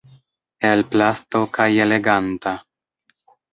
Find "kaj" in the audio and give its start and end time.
1.59-1.69